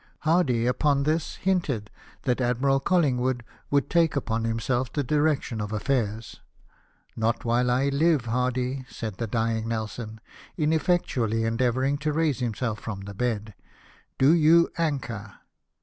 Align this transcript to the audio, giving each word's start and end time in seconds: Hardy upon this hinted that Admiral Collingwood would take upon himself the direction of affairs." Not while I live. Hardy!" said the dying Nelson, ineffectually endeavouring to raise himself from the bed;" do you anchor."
Hardy 0.21 0.65
upon 0.65 1.03
this 1.03 1.35
hinted 1.35 1.91
that 2.23 2.41
Admiral 2.41 2.79
Collingwood 2.79 3.43
would 3.69 3.87
take 3.87 4.15
upon 4.15 4.45
himself 4.45 4.91
the 4.91 5.03
direction 5.03 5.61
of 5.61 5.71
affairs." 5.71 6.41
Not 7.15 7.45
while 7.45 7.69
I 7.69 7.89
live. 7.89 8.25
Hardy!" 8.25 8.83
said 8.89 9.17
the 9.17 9.27
dying 9.27 9.67
Nelson, 9.67 10.19
ineffectually 10.57 11.43
endeavouring 11.43 11.99
to 11.99 12.13
raise 12.13 12.39
himself 12.39 12.79
from 12.79 13.01
the 13.01 13.13
bed;" 13.13 13.53
do 14.17 14.33
you 14.33 14.71
anchor." 14.75 15.33